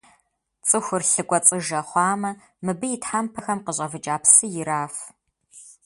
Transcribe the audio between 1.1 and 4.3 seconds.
лъы кӏуэцӏыжэ хъуамэ, мыбы и тхьэмпэхэм къыщӏэвыкӏа